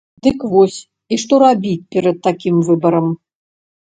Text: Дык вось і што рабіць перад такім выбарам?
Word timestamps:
Дык 0.25 0.37
вось 0.53 0.77
і 1.15 1.19
што 1.23 1.33
рабіць 1.43 1.73
перад 1.97 2.17
такім 2.29 2.55
выбарам? 2.71 3.07